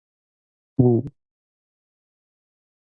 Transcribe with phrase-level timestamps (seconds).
[0.79, 1.05] 舞